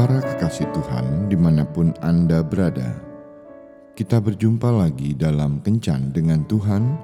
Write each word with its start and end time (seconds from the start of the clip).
Para 0.00 0.16
kekasih 0.16 0.64
Tuhan 0.72 1.28
di 1.28 1.36
mana 1.36 1.60
pun 1.60 1.92
Anda 2.00 2.40
berada, 2.40 2.88
kita 3.92 4.16
berjumpa 4.16 4.72
lagi 4.72 5.12
dalam 5.12 5.60
Kencan 5.60 6.08
dengan 6.08 6.40
Tuhan 6.48 6.96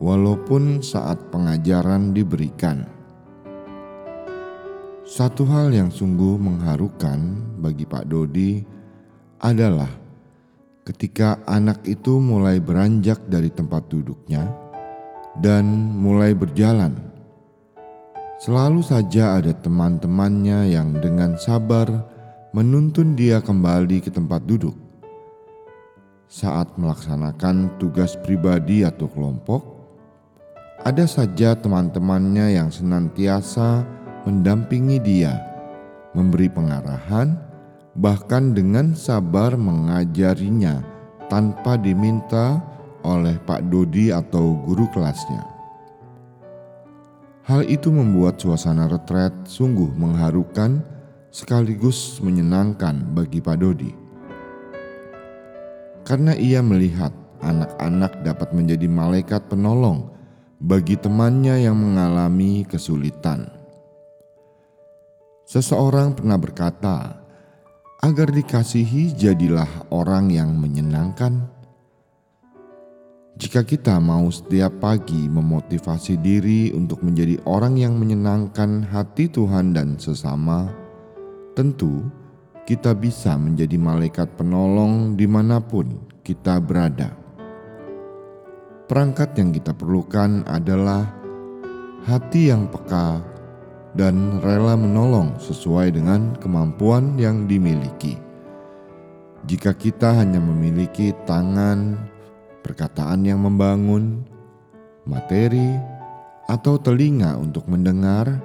walaupun 0.00 0.80
saat 0.80 1.20
pengajaran 1.30 2.10
diberikan. 2.10 2.88
Satu 5.06 5.44
hal 5.46 5.70
yang 5.70 5.92
sungguh 5.92 6.40
mengharukan 6.40 7.18
bagi 7.60 7.84
Pak 7.84 8.04
Dodi 8.08 8.62
adalah 9.42 9.90
ketika 10.86 11.38
anak 11.46 11.84
itu 11.86 12.18
mulai 12.18 12.58
beranjak 12.58 13.20
dari 13.28 13.52
tempat 13.52 13.86
duduknya 13.90 14.48
dan 15.38 15.66
mulai 15.98 16.34
berjalan. 16.34 16.96
Selalu 18.40 18.80
saja 18.80 19.36
ada 19.36 19.52
teman-temannya 19.52 20.72
yang 20.72 20.96
dengan 20.96 21.36
sabar 21.36 22.09
menuntun 22.50 23.14
dia 23.14 23.38
kembali 23.38 24.02
ke 24.02 24.10
tempat 24.10 24.42
duduk. 24.42 24.74
Saat 26.26 26.78
melaksanakan 26.78 27.78
tugas 27.78 28.18
pribadi 28.18 28.82
atau 28.82 29.06
kelompok, 29.10 29.62
ada 30.82 31.06
saja 31.06 31.54
teman-temannya 31.54 32.58
yang 32.58 32.70
senantiasa 32.70 33.86
mendampingi 34.26 34.98
dia, 35.02 35.38
memberi 36.14 36.50
pengarahan, 36.50 37.38
bahkan 37.94 38.54
dengan 38.54 38.94
sabar 38.98 39.54
mengajarinya 39.54 40.82
tanpa 41.30 41.78
diminta 41.78 42.62
oleh 43.06 43.38
Pak 43.46 43.70
Dodi 43.70 44.10
atau 44.10 44.58
guru 44.66 44.90
kelasnya. 44.90 45.46
Hal 47.46 47.66
itu 47.66 47.90
membuat 47.90 48.38
suasana 48.38 48.86
retret 48.86 49.34
sungguh 49.46 49.90
mengharukan 49.98 50.99
sekaligus 51.30 52.18
menyenangkan 52.18 53.14
bagi 53.14 53.38
Pak 53.38 53.56
Dodi. 53.62 53.92
Karena 56.02 56.34
ia 56.34 56.58
melihat 56.58 57.14
anak-anak 57.38 58.26
dapat 58.26 58.50
menjadi 58.50 58.90
malaikat 58.90 59.46
penolong 59.46 60.10
bagi 60.58 60.98
temannya 60.98 61.62
yang 61.62 61.78
mengalami 61.78 62.66
kesulitan. 62.66 63.46
Seseorang 65.46 66.14
pernah 66.14 66.38
berkata, 66.38 67.26
"Agar 68.02 68.30
dikasihi, 68.30 69.14
jadilah 69.14 69.90
orang 69.90 70.30
yang 70.30 70.54
menyenangkan." 70.58 71.46
Jika 73.40 73.64
kita 73.64 73.96
mau 74.02 74.28
setiap 74.28 74.84
pagi 74.84 75.30
memotivasi 75.30 76.20
diri 76.20 76.76
untuk 76.76 77.00
menjadi 77.00 77.40
orang 77.48 77.80
yang 77.80 77.96
menyenangkan 77.96 78.84
hati 78.84 79.32
Tuhan 79.32 79.72
dan 79.72 79.96
sesama, 79.96 80.79
Tentu, 81.50 82.06
kita 82.62 82.94
bisa 82.94 83.34
menjadi 83.34 83.74
malaikat 83.74 84.38
penolong 84.38 85.18
di 85.18 85.26
mana 85.26 85.58
pun 85.58 85.98
kita 86.22 86.62
berada. 86.62 87.10
Perangkat 88.86 89.34
yang 89.34 89.50
kita 89.50 89.74
perlukan 89.74 90.46
adalah 90.46 91.10
hati 92.06 92.54
yang 92.54 92.70
peka 92.70 93.18
dan 93.98 94.38
rela 94.46 94.78
menolong 94.78 95.34
sesuai 95.42 95.90
dengan 95.90 96.38
kemampuan 96.38 97.18
yang 97.18 97.50
dimiliki. 97.50 98.14
Jika 99.50 99.74
kita 99.74 100.22
hanya 100.22 100.38
memiliki 100.38 101.10
tangan, 101.26 101.98
perkataan 102.62 103.26
yang 103.26 103.42
membangun, 103.42 104.22
materi, 105.02 105.74
atau 106.46 106.78
telinga 106.78 107.34
untuk 107.34 107.66
mendengar, 107.66 108.38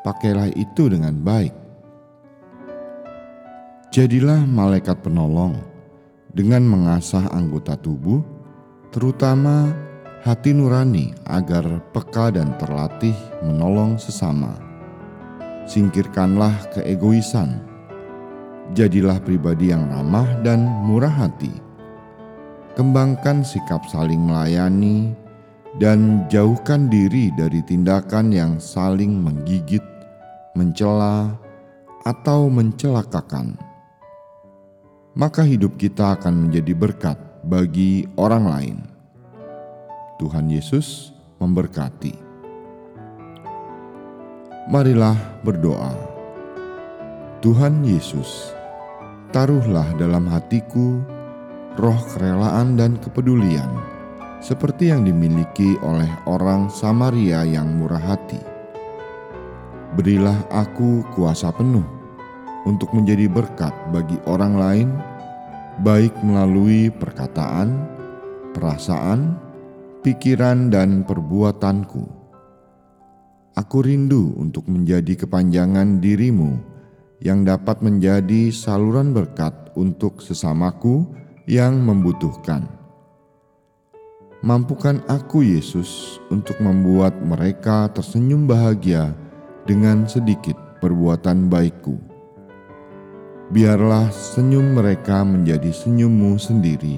pakailah 0.00 0.48
itu 0.56 0.88
dengan 0.88 1.20
baik 1.20 1.61
Jadilah 3.92 4.48
malaikat 4.48 5.04
penolong 5.04 5.52
dengan 6.32 6.64
mengasah 6.64 7.28
anggota 7.28 7.76
tubuh, 7.76 8.24
terutama 8.88 9.68
hati 10.24 10.56
nurani, 10.56 11.12
agar 11.28 11.84
peka 11.92 12.32
dan 12.32 12.56
terlatih 12.56 13.12
menolong 13.44 14.00
sesama. 14.00 14.56
Singkirkanlah 15.68 16.72
keegoisan, 16.72 17.60
jadilah 18.72 19.20
pribadi 19.20 19.76
yang 19.76 19.84
ramah 19.92 20.40
dan 20.40 20.64
murah 20.88 21.12
hati. 21.12 21.52
Kembangkan 22.72 23.44
sikap 23.44 23.84
saling 23.92 24.24
melayani, 24.24 25.12
dan 25.76 26.24
jauhkan 26.32 26.88
diri 26.88 27.28
dari 27.36 27.60
tindakan 27.68 28.32
yang 28.32 28.56
saling 28.56 29.20
menggigit, 29.20 29.84
mencela, 30.56 31.36
atau 32.08 32.48
mencelakakan 32.48 33.71
maka 35.12 35.44
hidup 35.44 35.76
kita 35.76 36.16
akan 36.16 36.48
menjadi 36.48 36.72
berkat 36.72 37.18
bagi 37.44 38.08
orang 38.16 38.44
lain. 38.48 38.76
Tuhan 40.16 40.48
Yesus 40.48 41.12
memberkati. 41.36 42.16
Marilah 44.72 45.18
berdoa. 45.42 45.92
Tuhan 47.42 47.82
Yesus, 47.82 48.54
taruhlah 49.34 49.90
dalam 49.98 50.30
hatiku 50.30 51.02
roh 51.74 52.00
kerelaan 52.14 52.78
dan 52.78 52.94
kepedulian 53.02 53.68
seperti 54.38 54.94
yang 54.94 55.02
dimiliki 55.02 55.74
oleh 55.82 56.08
orang 56.30 56.70
Samaria 56.70 57.42
yang 57.42 57.66
murah 57.74 58.00
hati. 58.00 58.38
Berilah 59.98 60.38
aku 60.48 61.04
kuasa 61.12 61.50
penuh 61.50 62.01
untuk 62.62 62.94
menjadi 62.94 63.26
berkat 63.26 63.74
bagi 63.90 64.18
orang 64.26 64.54
lain, 64.54 64.88
baik 65.82 66.14
melalui 66.22 66.92
perkataan, 66.94 67.74
perasaan, 68.54 69.34
pikiran, 70.06 70.70
dan 70.70 71.02
perbuatanku. 71.02 72.04
Aku 73.52 73.78
rindu 73.84 74.32
untuk 74.40 74.64
menjadi 74.70 75.26
kepanjangan 75.26 76.00
dirimu 76.00 76.56
yang 77.20 77.44
dapat 77.44 77.84
menjadi 77.84 78.48
saluran 78.48 79.12
berkat 79.12 79.52
untuk 79.76 80.24
sesamaku 80.24 81.04
yang 81.44 81.76
membutuhkan. 81.84 82.64
Mampukan 84.42 84.98
aku, 85.06 85.46
Yesus, 85.46 86.18
untuk 86.26 86.58
membuat 86.58 87.14
mereka 87.22 87.86
tersenyum 87.94 88.50
bahagia 88.50 89.14
dengan 89.62 90.02
sedikit 90.10 90.58
perbuatan 90.82 91.46
baikku 91.46 92.11
biarlah 93.52 94.08
senyum 94.08 94.80
mereka 94.80 95.20
menjadi 95.20 95.68
senyummu 95.68 96.40
sendiri, 96.40 96.96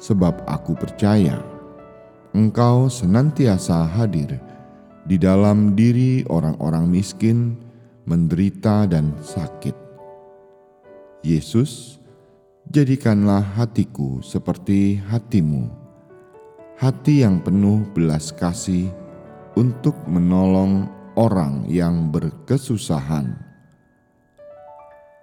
sebab 0.00 0.48
aku 0.48 0.72
percaya 0.72 1.36
engkau 2.32 2.88
senantiasa 2.88 3.84
hadir 3.92 4.40
di 5.04 5.20
dalam 5.20 5.76
diri 5.76 6.24
orang-orang 6.32 6.88
miskin, 6.88 7.60
menderita, 8.08 8.88
dan 8.88 9.12
sakit. 9.20 9.76
Yesus, 11.20 12.00
jadikanlah 12.72 13.44
hatiku 13.44 14.24
seperti 14.24 15.04
hatimu, 15.04 15.68
hati 16.80 17.28
yang 17.28 17.44
penuh 17.44 17.84
belas 17.92 18.32
kasih 18.32 18.88
untuk 19.52 19.94
menolong 20.08 20.88
orang 21.20 21.68
yang 21.68 22.08
berkesusahan 22.08 23.43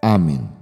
Amin. 0.04 0.61